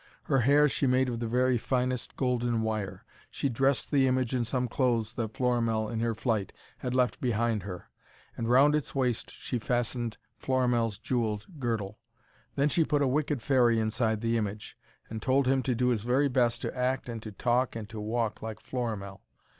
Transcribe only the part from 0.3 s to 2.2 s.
hair she made of the very finest